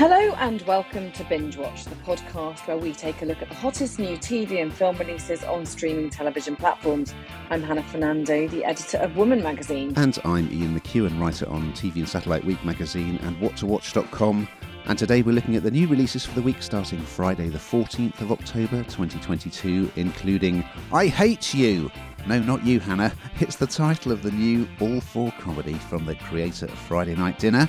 [0.00, 3.54] Hello and welcome to Binge Watch, the podcast where we take a look at the
[3.54, 7.12] hottest new TV and film releases on streaming television platforms.
[7.50, 9.92] I'm Hannah Fernando, the editor of Woman magazine.
[9.96, 14.48] And I'm Ian McEwan, writer on TV and Satellite Week magazine and whattowatch.com.
[14.86, 18.22] And today we're looking at the new releases for the week starting Friday, the 14th
[18.22, 20.64] of October 2022, including
[20.94, 21.90] I Hate You.
[22.26, 23.12] No, not you, Hannah.
[23.40, 27.38] It's the title of the new All 4 comedy from the creator of Friday Night
[27.38, 27.68] Dinner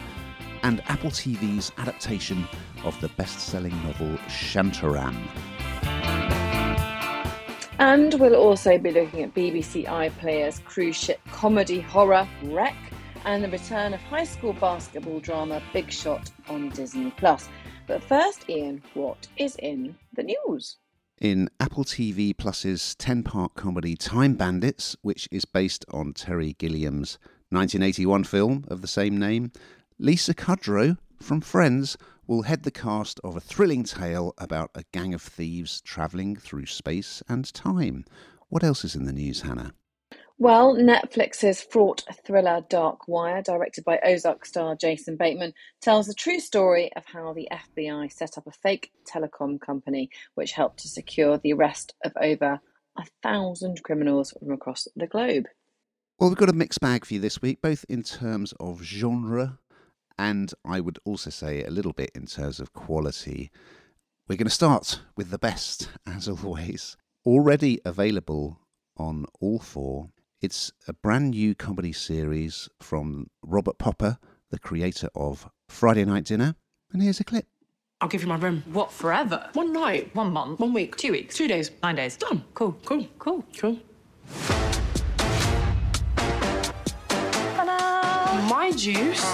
[0.64, 2.48] and Apple TV's adaptation
[2.84, 5.16] of the best selling novel Shantaram.
[7.80, 12.76] And we'll also be looking at BBC iPlayer's cruise ship comedy horror Wreck
[13.26, 17.50] and the return of high school basketball drama Big Shot on Disney Plus.
[17.88, 20.78] But first, Ian, what is in the news?
[21.20, 27.18] In Apple TV Plus's 10 part comedy Time Bandits, which is based on Terry Gilliam's
[27.50, 29.52] 1981 film of the same name,
[30.04, 35.14] Lisa Kudrow from Friends will head the cast of a thrilling tale about a gang
[35.14, 38.06] of thieves travelling through space and time.
[38.50, 39.76] What else is in the news, Hannah?
[40.40, 46.40] Well, Netflix's fraught thriller Dark Wire, directed by Ozark star Jason Bateman, tells the true
[46.40, 51.38] story of how the FBI set up a fake telecom company which helped to secure
[51.38, 52.60] the arrest of over
[52.98, 55.46] a thousand criminals from across the globe.
[56.18, 59.60] Well, we've got a mixed bag for you this week, both in terms of genre
[60.22, 63.50] and I would also say a little bit in terms of quality.
[64.28, 66.96] We're going to start with the best, as always.
[67.26, 68.60] Already available
[68.98, 70.10] on all four,
[70.40, 74.20] it's a brand new comedy series from Robert Popper,
[74.52, 76.54] the creator of Friday Night Dinner.
[76.94, 77.48] And here's a clip.
[78.00, 78.64] I'll give you my room.
[78.72, 79.50] What, forever?
[79.54, 80.14] One night.
[80.14, 80.60] One month?
[80.60, 80.98] One week.
[80.98, 81.36] Two weeks?
[81.36, 81.72] Two days.
[81.82, 82.16] Nine days?
[82.16, 82.44] Done.
[82.54, 82.78] Cool.
[82.86, 83.08] Cool.
[83.18, 83.44] Cool.
[83.58, 83.80] Cool.
[87.56, 88.48] Ta-da!
[88.48, 89.26] My juice.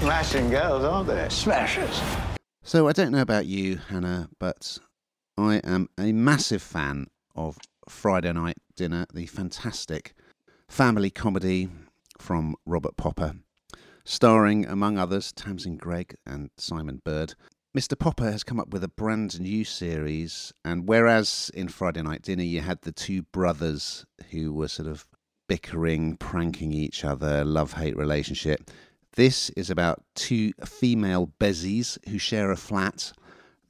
[0.00, 1.28] Smashing girls, aren't they?
[1.28, 2.00] Smashers.
[2.62, 4.78] So I don't know about you, Hannah, but
[5.36, 10.14] I am a massive fan of Friday Night Dinner, the fantastic
[10.70, 11.68] family comedy
[12.16, 13.34] from Robert Popper,
[14.02, 17.34] starring, among others, Tamsin Greig and Simon Bird.
[17.76, 17.96] Mr.
[17.96, 22.42] Popper has come up with a brand new series, and whereas in Friday Night Dinner
[22.42, 25.06] you had the two brothers who were sort of
[25.46, 28.70] bickering, pranking each other, love hate relationship,
[29.14, 33.12] this is about two female bezies who share a flat.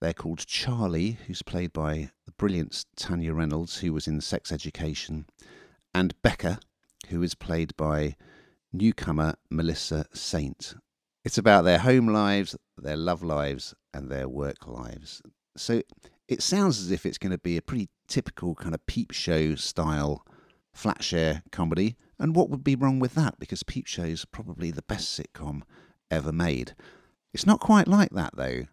[0.00, 5.26] They're called Charlie, who's played by the brilliant Tanya Reynolds, who was in Sex Education,
[5.94, 6.60] and Becca,
[7.08, 8.16] who is played by
[8.72, 10.74] newcomer Melissa Saint.
[11.24, 15.22] It's about their home lives, their love lives, and their work lives.
[15.56, 15.82] So
[16.28, 19.54] it sounds as if it's going to be a pretty typical kind of peep show
[19.54, 20.24] style
[20.72, 21.96] flat share comedy.
[22.20, 23.41] And what would be wrong with that?
[23.41, 25.62] Because Peep Show is probably the best sitcom
[26.10, 26.75] ever made.
[27.32, 28.64] It's not quite like that, though.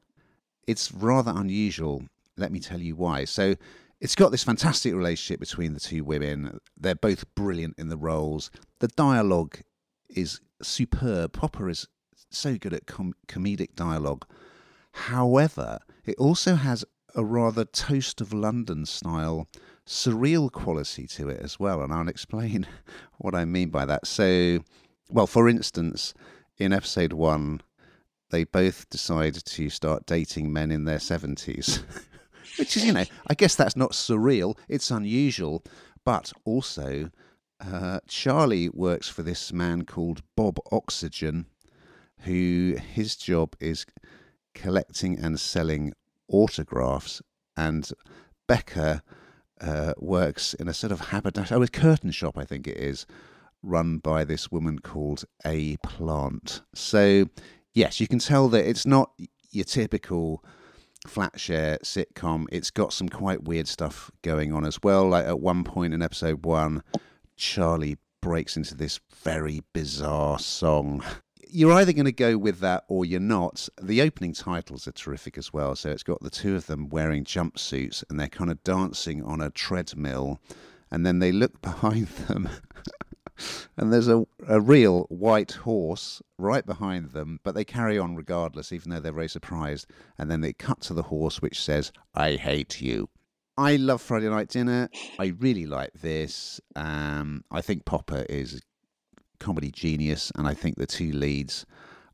[0.67, 2.03] It's rather unusual.
[2.35, 3.23] Let me tell you why.
[3.23, 3.55] So,
[3.99, 6.59] it's got this fantastic relationship between the two women.
[6.75, 8.51] They're both brilliant in the roles.
[8.79, 9.61] The dialogue
[10.09, 11.33] is superb.
[11.33, 11.87] Popper is
[12.29, 14.25] so good at com- comedic dialogue.
[14.91, 19.47] However, it also has a rather Toast of London style
[19.87, 21.81] surreal quality to it as well.
[21.81, 22.67] And I'll explain
[23.17, 24.05] what I mean by that.
[24.05, 24.59] So,
[25.09, 26.13] well, for instance,
[26.57, 27.61] in episode one,
[28.29, 31.81] they both decide to start dating men in their 70s,
[32.57, 35.63] which is, you know, I guess that's not surreal, it's unusual,
[36.03, 37.09] but also.
[37.59, 41.47] Uh, Charlie works for this man called Bob Oxygen,
[42.19, 43.85] who his job is
[44.53, 45.93] collecting and selling
[46.27, 47.21] autographs,
[47.55, 47.89] and
[48.47, 49.01] Becca
[49.61, 53.05] uh, works in a sort of haberdashery, oh, a curtain shop, I think it is,
[53.63, 56.61] run by this woman called A Plant.
[56.73, 57.25] So,
[57.73, 59.11] yes, you can tell that it's not
[59.51, 60.43] your typical
[61.05, 62.45] flat share sitcom.
[62.51, 65.09] It's got some quite weird stuff going on as well.
[65.09, 66.83] Like at one point in episode one,
[67.35, 71.03] Charlie breaks into this very bizarre song
[71.49, 73.67] you're either going to go with that or you're not.
[73.81, 75.75] The opening titles are terrific as well.
[75.75, 79.41] So it's got the two of them wearing jumpsuits and they're kind of dancing on
[79.41, 80.39] a treadmill.
[80.91, 82.49] And then they look behind them
[83.77, 88.71] and there's a, a real white horse right behind them, but they carry on regardless,
[88.71, 89.87] even though they're very surprised.
[90.17, 93.09] And then they cut to the horse, which says, I hate you.
[93.57, 94.89] I love Friday Night Dinner.
[95.17, 96.61] I really like this.
[96.75, 98.61] Um, I think Popper is
[99.39, 101.65] comedy genius, and I think the two leads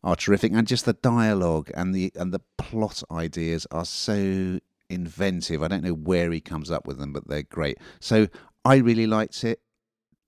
[0.04, 4.60] are terrific, and just the dialogue and the and the plot ideas are so
[4.90, 5.64] inventive.
[5.64, 7.78] I don't know where he comes up with them, but they're great.
[8.00, 8.28] So
[8.66, 9.60] I really liked it.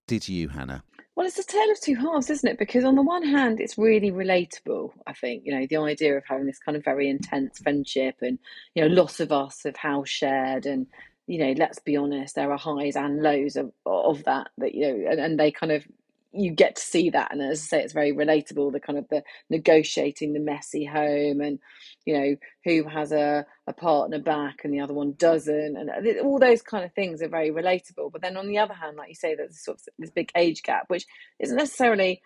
[0.08, 0.84] Did you, Hannah?
[1.16, 2.60] Well, it's a tale of two halves, isn't it?
[2.60, 4.92] Because on the one hand, it's really relatable.
[5.08, 8.38] I think you know the idea of having this kind of very intense friendship, and
[8.76, 10.88] you know, lots of us have house shared, and
[11.28, 14.50] you know, let's be honest, there are highs and lows of of that.
[14.58, 15.86] That you know, and, and they kind of
[16.36, 19.08] you get to see that and as i say it's very relatable the kind of
[19.10, 21.60] the negotiating the messy home and
[22.06, 26.22] you know who has a, a partner back and the other one doesn't and uh,
[26.24, 28.12] all those kind of things are very relatable.
[28.12, 30.64] But then on the other hand like you say there's sort of this big age
[30.64, 31.06] gap which
[31.40, 32.22] isn't necessarily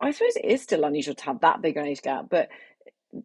[0.00, 2.48] i suppose it is still unusual to have that big an age gap but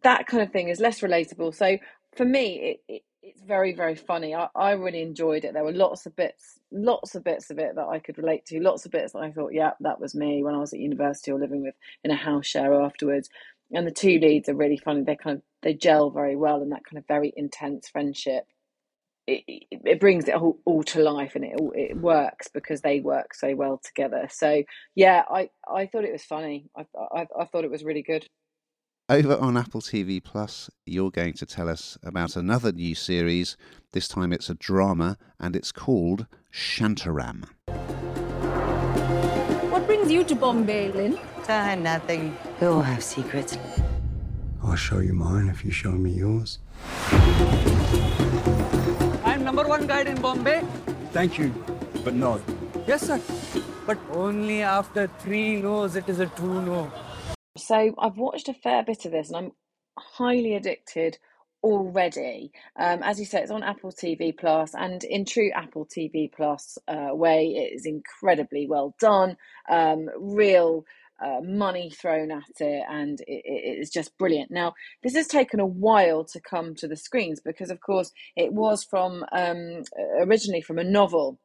[0.02, 1.54] that kind of thing is less relatable.
[1.54, 1.78] So
[2.16, 4.34] for me it, it it's very very funny.
[4.34, 5.54] I, I really enjoyed it.
[5.54, 8.60] There were lots of bits lots of bits of it that i could relate to
[8.60, 11.30] lots of bits that i thought yeah that was me when i was at university
[11.30, 11.74] or living with
[12.04, 13.28] in a house share afterwards.
[13.72, 15.02] And the two leads are really funny.
[15.02, 18.44] They kind of they gel very well in that kind of very intense friendship.
[19.26, 23.34] It, it, brings it all, all, to life and it it works because they work
[23.34, 24.28] so well together.
[24.30, 24.62] So
[24.94, 26.70] yeah i i thought it was funny.
[26.76, 28.26] I i, I thought it was really good
[29.08, 33.56] over on Apple TV Plus, you're going to tell us about another new series.
[33.92, 37.44] This time it's a drama and it's called Shantaram.
[39.70, 41.18] What brings you to Bombay, Lynn?
[41.48, 42.36] Uh, nothing.
[42.60, 43.56] We all have secrets.
[44.64, 46.58] I'll show you mine if you show me yours.
[49.24, 50.64] I'm number one guide in Bombay.
[51.12, 51.54] Thank you,
[52.02, 52.40] but no.
[52.88, 53.20] Yes, sir.
[53.86, 56.90] But only after three no's it is a true no.
[57.56, 59.52] So I've watched a fair bit of this and I'm
[59.98, 61.18] highly addicted
[61.62, 62.52] already.
[62.78, 66.78] Um, as you say, it's on Apple TV Plus, and in true Apple TV Plus
[66.86, 69.36] uh, way, it is incredibly well done.
[69.68, 70.84] Um, real.
[71.18, 74.50] Uh, money thrown at it, and it, it is just brilliant.
[74.50, 78.52] Now, this has taken a while to come to the screens because, of course, it
[78.52, 79.82] was from um,
[80.20, 81.38] originally from a novel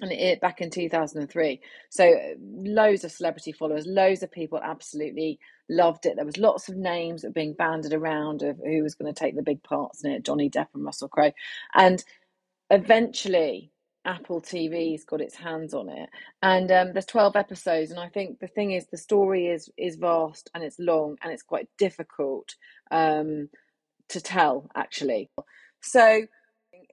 [0.00, 1.60] and it back in 2003
[1.90, 6.16] so loads of celebrity followers loads of people absolutely loved it.
[6.16, 9.36] There was lots of names that being banded around of who was going to take
[9.36, 11.32] the big parts in it johnny depp and russell crowe.
[11.74, 12.02] And
[12.70, 13.70] eventually
[14.04, 16.08] apple tv's got its hands on it.
[16.42, 19.96] And um, there's 12 episodes and i think the thing is the story is is
[19.96, 22.54] vast and it's long and it's quite difficult
[22.90, 23.48] um,
[24.08, 25.30] to tell actually.
[25.80, 26.26] So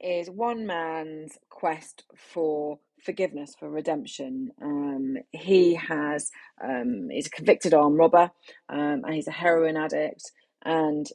[0.02, 4.52] is one man's quest for forgiveness, for redemption.
[4.62, 6.32] Um, he has
[6.64, 8.32] um, he's a convicted armed robber,
[8.70, 10.32] um, and he's a heroin addict,
[10.66, 11.08] and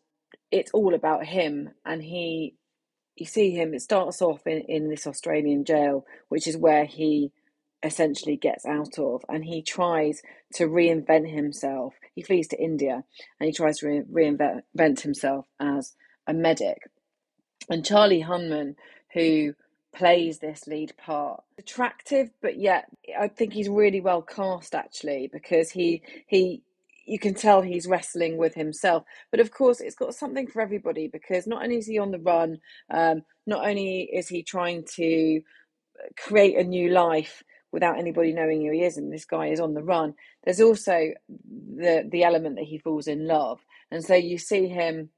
[0.52, 1.70] it's all about him.
[1.84, 2.56] And he,
[3.16, 3.75] you see him.
[3.75, 7.32] It starts off in in this Australian jail, which is where he
[7.84, 10.22] essentially gets out of and he tries
[10.54, 13.04] to reinvent himself he flees to india
[13.40, 15.94] and he tries to re- reinvent himself as
[16.28, 16.78] a medic
[17.70, 18.75] and charlie hunnam
[19.14, 19.54] who
[19.94, 21.43] plays this lead part.
[21.58, 22.87] Attractive, but yet
[23.19, 26.62] I think he's really well cast actually because he he
[27.06, 29.05] you can tell he's wrestling with himself.
[29.31, 32.19] But of course, it's got something for everybody because not only is he on the
[32.19, 32.58] run,
[32.91, 35.43] um, not only is he trying to
[36.19, 37.43] create a new life
[37.73, 40.14] without anybody knowing who he is, and this guy is on the run.
[40.44, 41.12] There's also
[41.76, 43.61] the the element that he falls in love,
[43.91, 45.11] and so you see him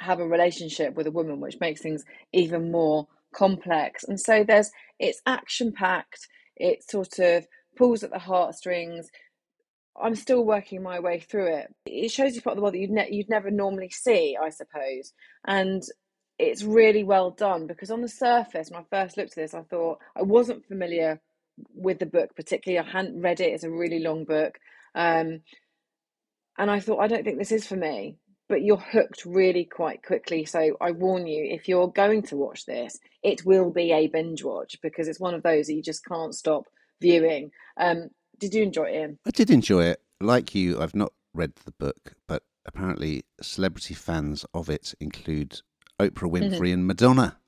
[0.00, 4.04] have a relationship with a woman, which makes things even more complex.
[4.04, 6.28] And so there's it's action packed.
[6.56, 7.46] It sort of
[7.76, 9.08] pulls at the heartstrings.
[10.00, 11.74] I'm still working my way through it.
[11.86, 14.50] It shows you part of the world that you'd ne- you'd never normally see, I
[14.50, 15.12] suppose,
[15.46, 15.82] and
[16.38, 19.62] it's really well done because on the surface, when I first looked at this, I
[19.62, 21.20] thought I wasn't familiar
[21.74, 22.84] with the book particularly.
[22.86, 24.58] I hadn't read it; it's a really long book,
[24.94, 25.42] um,
[26.58, 28.16] and I thought I don't think this is for me
[28.48, 30.44] but you're hooked really quite quickly.
[30.44, 34.44] So I warn you, if you're going to watch this, it will be a binge
[34.44, 36.66] watch because it's one of those that you just can't stop
[37.00, 37.50] viewing.
[37.76, 39.18] Um, did you enjoy it, Ian?
[39.26, 40.02] I did enjoy it.
[40.20, 45.60] Like you, I've not read the book, but apparently celebrity fans of it include
[46.00, 46.54] Oprah mm-hmm.
[46.54, 47.38] Winfrey and Madonna.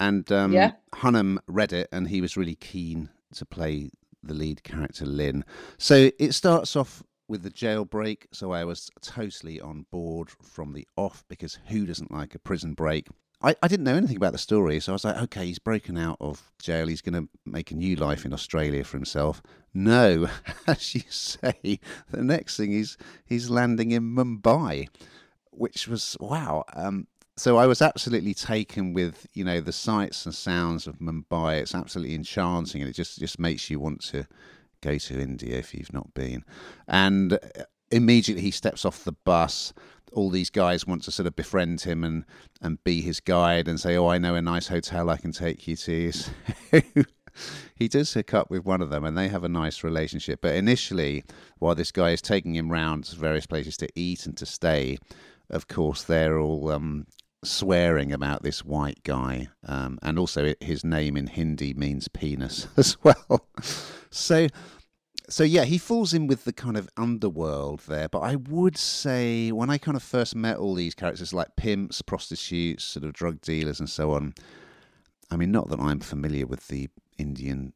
[0.00, 0.72] And um, yeah.
[0.94, 3.90] Hunnam read it and he was really keen to play
[4.22, 5.44] the lead character, Lynn.
[5.78, 10.86] So it starts off with the jailbreak, so I was totally on board from the
[10.96, 13.08] off because who doesn't like a prison break?
[13.42, 15.98] I, I didn't know anything about the story, so I was like, okay, he's broken
[15.98, 16.86] out of jail.
[16.86, 19.42] He's going to make a new life in Australia for himself.
[19.74, 20.28] No,
[20.66, 24.88] as you say, the next thing is he's landing in Mumbai,
[25.50, 26.64] which was wow.
[26.74, 31.60] Um, so I was absolutely taken with you know the sights and sounds of Mumbai.
[31.60, 34.26] It's absolutely enchanting, and it just just makes you want to
[34.84, 36.44] go to India if you've not been.
[36.86, 37.38] And
[37.90, 39.72] immediately he steps off the bus.
[40.12, 42.24] All these guys want to sort of befriend him and,
[42.60, 45.66] and be his guide and say, Oh, I know a nice hotel I can take
[45.66, 46.12] you to.
[47.74, 50.40] he does hook up with one of them and they have a nice relationship.
[50.40, 51.24] But initially,
[51.58, 54.98] while this guy is taking him round to various places to eat and to stay,
[55.50, 57.06] of course, they're all um,
[57.44, 59.48] swearing about this white guy.
[59.66, 63.48] Um, and also, his name in Hindi means penis as well.
[64.10, 64.48] so
[65.28, 68.08] so yeah, he falls in with the kind of underworld there.
[68.08, 72.02] But I would say when I kind of first met all these characters, like pimps,
[72.02, 74.34] prostitutes, sort of drug dealers, and so on.
[75.30, 77.72] I mean, not that I'm familiar with the Indian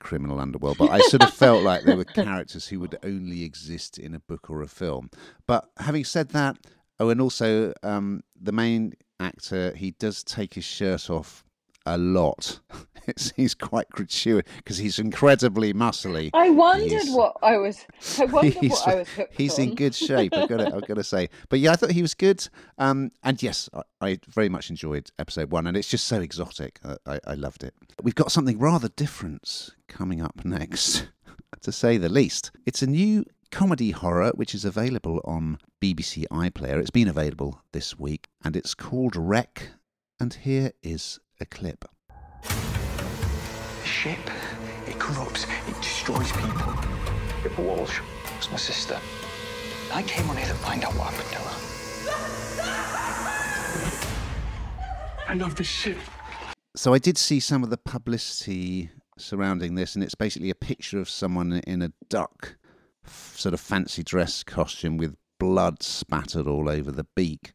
[0.00, 3.96] criminal underworld, but I sort of felt like they were characters who would only exist
[3.96, 5.10] in a book or a film.
[5.46, 6.56] But having said that,
[7.00, 11.44] oh, and also um, the main actor, he does take his shirt off
[11.86, 12.60] a lot.
[13.06, 16.30] It's, he's quite gratuitous because he's incredibly muscly.
[16.32, 17.84] I wondered He's- what I was.
[18.18, 19.64] I wondered he's, what I was he's on.
[19.68, 20.32] in good shape.
[20.34, 22.48] I've got to, I've got to say, but yeah, I thought he was good.
[22.78, 26.80] Um, and yes, I, I very much enjoyed episode one, and it's just so exotic.
[26.82, 27.74] I, I, I loved it.
[28.02, 31.06] We've got something rather different coming up next,
[31.60, 32.52] to say the least.
[32.64, 36.80] It's a new comedy horror which is available on BBC iPlayer.
[36.80, 39.68] It's been available this week, and it's called Wreck.
[40.18, 41.84] And here is a clip.
[42.42, 44.18] The ship,
[44.88, 46.74] it corrupts, it destroys people.
[47.44, 48.00] Pippa Walsh
[48.36, 48.98] was my sister.
[49.92, 51.54] I came on here to find out what happened to her.
[55.28, 55.98] I love this ship.
[56.74, 60.98] So I did see some of the publicity surrounding this, and it's basically a picture
[60.98, 62.56] of someone in a duck
[63.06, 67.52] sort of fancy dress costume with blood spattered all over the beak.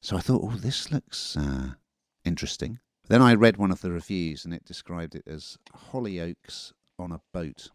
[0.00, 1.72] So I thought, oh, this looks uh,
[2.24, 2.78] interesting.
[3.08, 5.56] Then I read one of the reviews, and it described it as
[5.92, 7.70] Hollyoaks on a boat.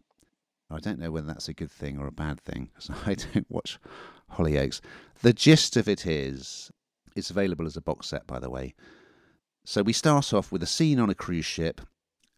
[0.70, 3.50] I don't know whether that's a good thing or a bad thing, because I don't
[3.50, 3.78] watch
[4.32, 4.80] Hollyoaks.
[5.22, 6.70] The gist of it is,
[7.16, 8.74] it's available as a box set, by the way.
[9.64, 11.80] So we start off with a scene on a cruise ship,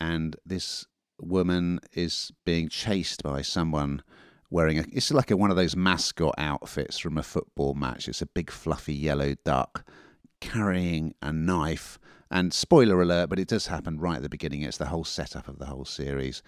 [0.00, 0.86] and this
[1.20, 4.02] woman is being chased by someone
[4.50, 4.84] wearing a.
[4.92, 8.08] It's like a, one of those mascot outfits from a football match.
[8.08, 9.84] It's a big fluffy yellow duck
[10.40, 11.98] carrying a knife.
[12.28, 14.62] And spoiler alert, but it does happen right at the beginning.
[14.62, 16.42] It's the whole setup of the whole series.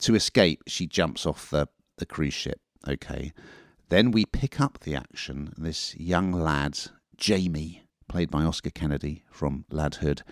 [0.00, 1.66] To escape, she jumps off the,
[1.98, 2.60] the cruise ship.
[2.88, 3.32] Okay.
[3.88, 5.52] Then we pick up the action.
[5.58, 6.78] This young lad,
[7.16, 10.22] Jamie, played by Oscar Kennedy from Ladhood,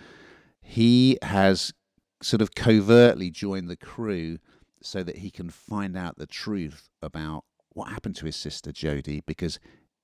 [0.61, 1.73] he has
[2.21, 4.37] sort of covertly joined the crew
[4.81, 9.21] so that he can find out the truth about what happened to his sister Jodie
[9.25, 9.59] because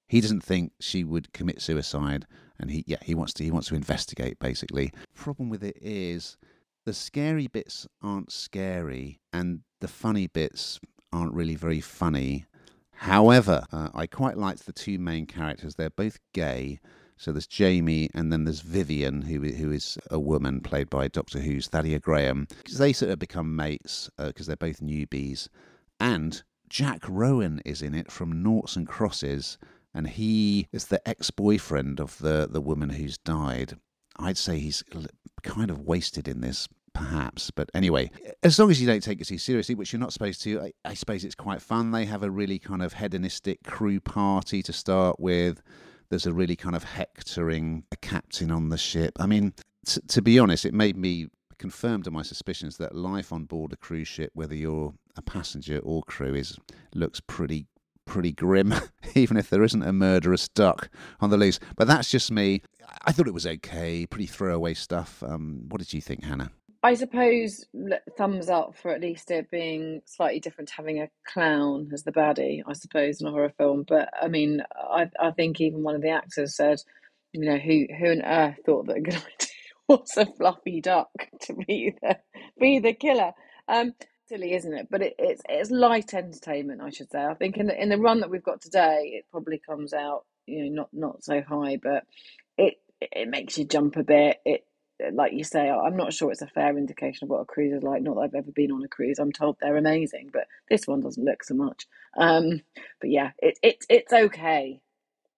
[0.08, 2.25] he doesn't think she would commit suicide
[2.60, 4.91] and he yeah he wants to he wants to investigate basically.
[5.13, 6.38] Problem with it is
[6.86, 10.79] the scary bits aren't scary and the funny bits
[11.12, 12.46] aren't really very funny.
[12.91, 15.75] However uh, i quite liked the two main characters.
[15.75, 16.79] They're both gay
[17.18, 21.40] so there's Jamie, and then there's Vivian, who who is a woman played by Doctor
[21.40, 22.48] Who's Thaddea Graham.
[22.78, 25.48] They sort of become mates uh, because they're both newbies,
[26.00, 29.58] and Jack Rowan is in it from Noughts and Crosses,
[29.94, 33.78] and he is the ex-boyfriend of the the woman who's died.
[34.18, 34.84] I'd say he's
[35.44, 37.52] kind of wasted in this, perhaps.
[37.52, 38.12] But anyway,
[38.44, 40.74] as long as you don't take it too seriously, which you're not supposed to, I,
[40.84, 41.92] I suppose it's quite fun.
[41.92, 45.62] They have a really kind of hedonistic crew party to start with.
[46.10, 49.14] There's a really kind of hectoring captain on the ship.
[49.20, 49.54] I mean,
[49.86, 53.78] t- to be honest, it made me confirmed my suspicions that life on board a
[53.78, 56.58] cruise ship, whether you're a passenger or crew, is
[56.94, 57.68] looks pretty
[58.06, 58.74] pretty grim,
[59.16, 61.60] even if there isn't a murderous duck on the loose.
[61.76, 62.62] But that's just me.
[63.06, 65.24] I thought it was okay, pretty throwaway stuff.
[65.24, 66.52] Um, what did you think, Hannah?
[66.86, 67.65] I suppose
[68.15, 72.12] thumbs up for at least it being slightly different, to having a clown as the
[72.12, 73.86] baddie, I suppose, in a horror film.
[73.88, 76.77] But I mean, I I think even one of the actors said,
[77.34, 79.48] you know, who who on earth thought that a good idea
[79.88, 81.10] was a fluffy duck
[81.42, 82.20] to be the
[82.60, 83.32] be the killer?
[83.68, 83.94] Um,
[84.27, 84.88] silly, isn't it?
[84.92, 87.25] But it, it's it's light entertainment, I should say.
[87.25, 90.25] I think in the in the run that we've got today, it probably comes out,
[90.46, 92.04] you know, not not so high, but
[92.60, 94.38] it it makes you jump a bit.
[94.46, 94.65] It
[95.14, 97.84] like you say, I'm not sure it's a fair indication of what a cruise is
[97.84, 98.02] like.
[98.02, 99.20] Not that I've ever been on a cruise.
[99.20, 101.86] I'm told they're amazing, but this one doesn't look so much.
[102.18, 102.62] Um,
[103.00, 104.80] but yeah, it, it it's okay.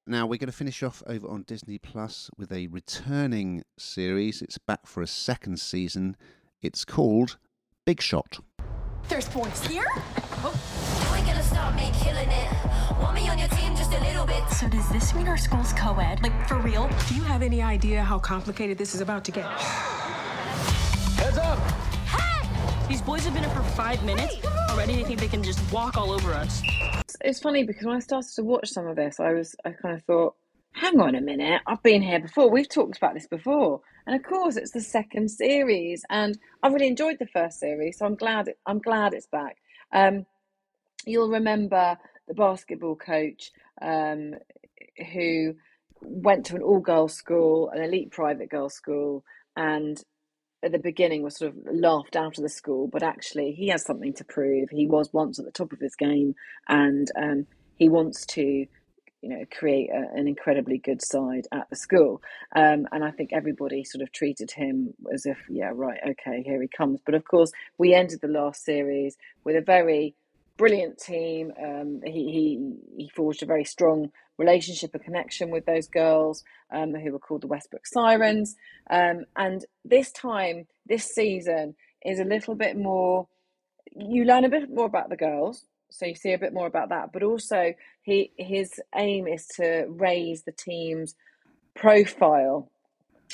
[0.06, 4.42] Now we're going to finish off over on Disney Plus with a returning series.
[4.42, 6.16] It's back for a second season.
[6.62, 7.38] It's called
[7.86, 8.40] Big Shot.
[9.10, 9.86] There's boys here?
[14.58, 16.24] So does this mean our school's co-ed?
[16.24, 16.90] Like, for real?
[17.08, 19.46] Do you have any idea how complicated this is about to get?
[21.16, 21.60] Heads up!
[22.08, 22.88] Hey!
[22.90, 24.38] These boys have been here for five minutes.
[24.72, 26.64] Already they think they can just walk all over us.
[27.02, 29.74] It's, it's funny because when I started to watch some of this, I was I
[29.74, 30.34] kind of thought,
[30.72, 32.50] hang on a minute, I've been here before.
[32.50, 33.82] We've talked about this before.
[34.08, 38.08] And of course, it's the second series, and I really enjoyed the first series, so
[38.08, 39.58] I'm glad it, I'm glad it's back.
[39.94, 40.26] Um,
[41.08, 41.98] you'll remember
[42.28, 44.36] the basketball coach um,
[45.14, 45.56] who
[46.02, 49.24] went to an all girls school, an elite private girls school,
[49.56, 50.04] and
[50.64, 53.84] at the beginning was sort of laughed out of the school, but actually he has
[53.84, 54.70] something to prove.
[54.70, 56.36] He was once at the top of his game,
[56.68, 58.66] and um, he wants to
[59.22, 62.22] you know create a, an incredibly good side at the school
[62.56, 66.62] um, and i think everybody sort of treated him as if yeah right okay here
[66.62, 70.14] he comes but of course we ended the last series with a very
[70.58, 75.88] brilliant team um, he, he he forged a very strong relationship and connection with those
[75.88, 78.56] girls um, who were called the westbrook sirens
[78.90, 83.28] um, and this time this season is a little bit more
[83.96, 86.90] you learn a bit more about the girls so you see a bit more about
[86.90, 87.12] that.
[87.14, 91.16] But also, he his aim is to raise the team's
[91.76, 92.72] profile,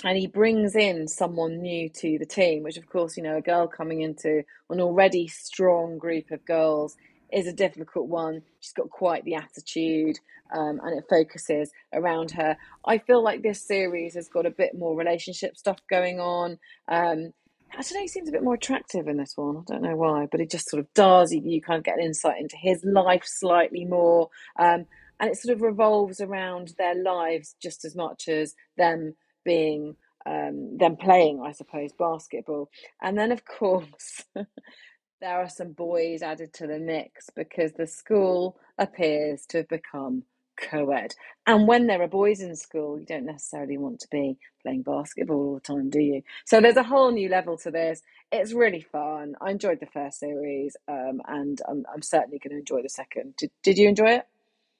[0.03, 2.63] and he brings in someone new to the team.
[2.63, 6.95] Which, of course, you know, a girl coming into an already strong group of girls
[7.33, 8.43] is a difficult one.
[8.59, 10.19] She's got quite the attitude,
[10.53, 12.57] um, and it focuses around her.
[12.85, 16.59] I feel like this series has got a bit more relationship stuff going on.
[16.87, 17.33] Um,
[17.75, 19.57] I don't know, he seems a bit more attractive in this one.
[19.57, 21.31] I don't know why, but it just sort of does.
[21.31, 24.29] You, you kind of get an insight into his life slightly more.
[24.59, 24.85] Um,
[25.19, 30.77] and it sort of revolves around their lives just as much as them being, um,
[30.77, 32.69] them playing, I suppose, basketball.
[33.01, 34.23] And then, of course,
[35.23, 40.23] there are some boys added to the mix because the school appears to have become
[40.57, 41.15] co-ed.
[41.47, 45.37] And when there are boys in school you don't necessarily want to be playing basketball
[45.37, 46.23] all the time do you?
[46.45, 48.01] So there's a whole new level to this.
[48.33, 49.35] It's really fun.
[49.39, 53.35] I enjoyed the first series um, and I'm, I'm certainly going to enjoy the second.
[53.37, 54.27] Did, did you enjoy it?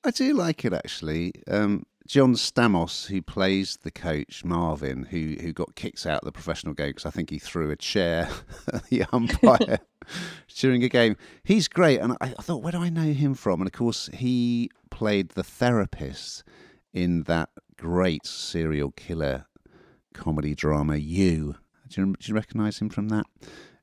[0.04, 1.32] I do like it actually.
[1.48, 6.32] Um, John Stamos, who plays the coach Marvin, who who got kicked out of the
[6.32, 8.30] professional game because I think he threw a chair
[8.74, 9.80] at the umpire
[10.56, 11.16] during a game.
[11.44, 13.62] He's great, and I, I thought, where do I know him from?
[13.62, 16.44] And of course, he played the therapist
[16.94, 19.46] in that great serial killer
[20.14, 21.56] comedy drama You.
[21.88, 23.26] Do you, do you recognise him from that?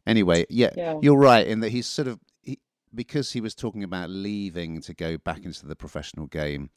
[0.06, 0.98] Anyway, yeah, Yeah.
[1.02, 2.58] you're right in that he's sort of he,
[2.94, 6.70] because he was talking about leaving to go back into the professional game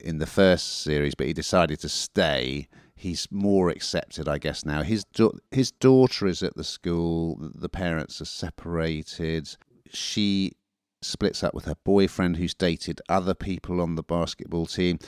[0.00, 2.68] in the first series, but he decided to stay.
[2.94, 4.82] He's more accepted, I guess now.
[4.82, 5.04] His
[5.50, 7.36] his daughter is at the school.
[7.54, 9.56] The parents are separated.
[9.90, 10.52] She
[11.00, 14.98] splits up with her boyfriend, who's dated other people on the basketball team.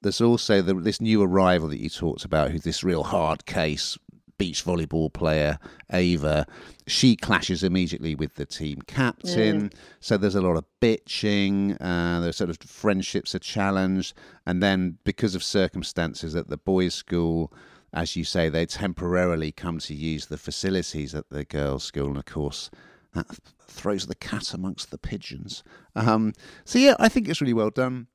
[0.00, 3.98] There's also the, this new arrival that you talked about, who's this real hard case
[4.38, 5.58] beach volleyball player,
[5.92, 6.46] Ava.
[6.86, 9.70] She clashes immediately with the team captain.
[10.00, 11.76] So there's a lot of bitching.
[11.80, 14.14] Uh, there's sort of friendships are challenged.
[14.46, 17.52] And then because of circumstances at the boys' school,
[17.92, 22.08] as you say, they temporarily come to use the facilities at the girls' school.
[22.08, 22.70] And of course,
[23.14, 23.26] that
[23.66, 25.62] throws the cat amongst the pigeons.
[25.94, 26.32] Um,
[26.64, 28.06] so yeah, I think it's really well done.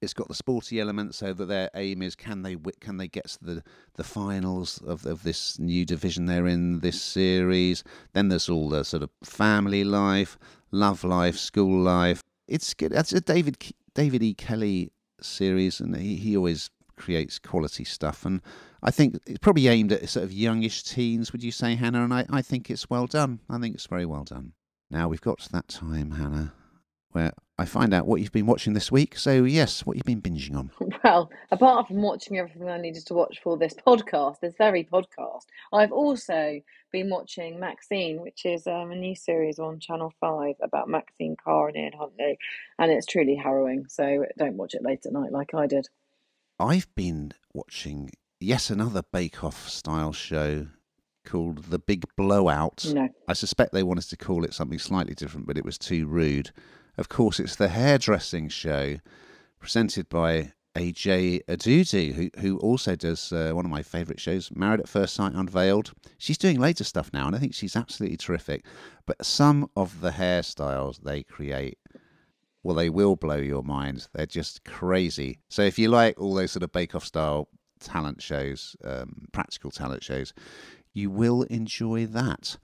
[0.00, 3.28] It's got the sporty element, so that their aim is can they can they get
[3.28, 3.62] to the
[3.94, 7.84] the finals of of this new division they're in this series.
[8.14, 10.38] Then there's all the sort of family life,
[10.70, 12.22] love life, school life.
[12.48, 12.92] It's good.
[12.92, 13.58] It's a David
[13.94, 14.34] David E.
[14.34, 18.24] Kelley series, and he, he always creates quality stuff.
[18.24, 18.40] And
[18.82, 21.32] I think it's probably aimed at sort of youngish teens.
[21.32, 22.04] Would you say, Hannah?
[22.04, 23.40] And I, I think it's well done.
[23.48, 24.52] I think it's very well done.
[24.90, 26.52] Now we've got to that time, Hannah,
[27.10, 29.18] where I find out what you've been watching this week.
[29.18, 30.70] So yes, what you've been binging on.
[31.04, 35.44] Well, apart from watching everything I needed to watch for this podcast, this very podcast,
[35.72, 40.88] I've also been watching Maxine, which is um, a new series on Channel 5 about
[40.88, 42.38] Maxine Carr and Ian Huntley.
[42.78, 43.86] And it's truly harrowing.
[43.88, 45.88] So don't watch it late at night like I did.
[46.58, 50.66] I've been watching yet another Bake Off style show
[51.26, 52.86] called The Big Blowout.
[52.92, 53.08] No.
[53.28, 56.52] I suspect they wanted to call it something slightly different, but it was too rude.
[56.96, 58.98] Of course, it's the hairdressing show
[59.58, 64.80] presented by AJ Odudu, who who also does uh, one of my favourite shows, Married
[64.80, 65.92] at First Sight Unveiled.
[66.18, 68.64] She's doing later stuff now, and I think she's absolutely terrific.
[69.06, 71.78] But some of the hairstyles they create,
[72.62, 74.06] well, they will blow your mind.
[74.14, 75.40] They're just crazy.
[75.48, 77.48] So if you like all those sort of Bake Off style
[77.80, 80.32] talent shows, um, practical talent shows,
[80.92, 82.56] you will enjoy that.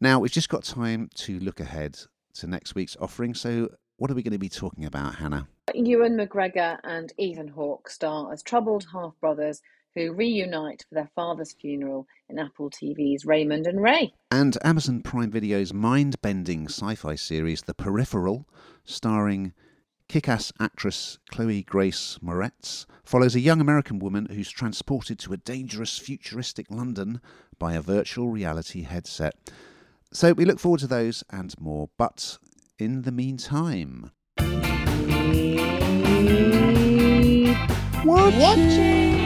[0.00, 1.98] Now we've just got time to look ahead
[2.34, 3.34] to next week's offering.
[3.34, 5.48] So what are we going to be talking about, Hannah?
[5.74, 9.60] Ewan McGregor and Ethan Hawke star as troubled half brothers
[9.94, 14.12] who reunite for their father's funeral in Apple TV's Raymond and Ray.
[14.30, 18.46] And Amazon Prime Video's mind bending sci fi series, The Peripheral,
[18.84, 19.52] starring
[20.08, 25.36] Kick ass actress Chloe Grace Moretz follows a young American woman who's transported to a
[25.36, 27.20] dangerous futuristic London
[27.58, 29.34] by a virtual reality headset.
[30.12, 32.38] So we look forward to those and more, but
[32.78, 34.10] in the meantime.
[38.04, 39.17] Watching.